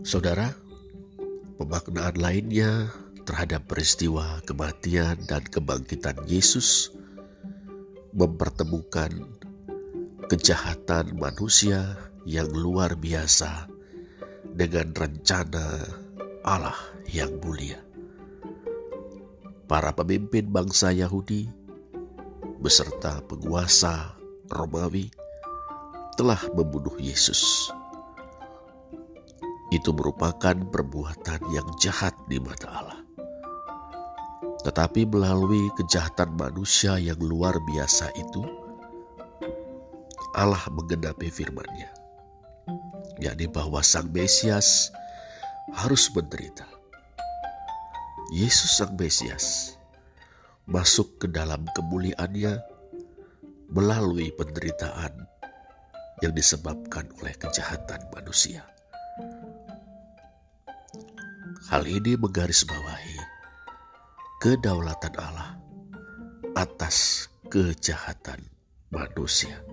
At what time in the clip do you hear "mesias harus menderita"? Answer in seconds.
44.12-46.66